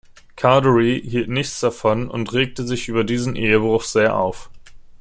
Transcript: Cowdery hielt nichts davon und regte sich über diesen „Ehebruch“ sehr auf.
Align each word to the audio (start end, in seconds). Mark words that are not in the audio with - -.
Cowdery 0.35 0.99
hielt 1.05 1.29
nichts 1.29 1.59
davon 1.59 2.09
und 2.09 2.33
regte 2.33 2.65
sich 2.65 2.87
über 2.87 3.03
diesen 3.03 3.35
„Ehebruch“ 3.35 3.83
sehr 3.83 4.17
auf. 4.17 4.49